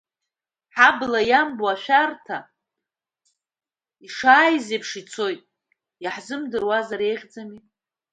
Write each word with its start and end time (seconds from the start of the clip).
Ҳабла 0.75 1.21
иамбо 1.29 1.65
ашәарҭа, 1.73 2.37
ишааиз 4.05 4.67
еиԥш, 4.73 4.91
ицоит, 5.01 5.41
иаҳзымдыруазар 6.03 7.01
еиӷьӡами? 7.07 7.59